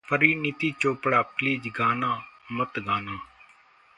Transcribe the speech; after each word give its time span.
Parineeti 0.09 0.71
Chopra 0.79 1.21
please 1.21 1.67
गाना 1.67 2.23
मत 2.51 2.79
गाना! 2.79 3.19